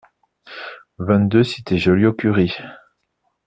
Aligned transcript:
vingt-deux 0.97 1.43
cité 1.43 1.77
Joliot-Curie 1.77 2.55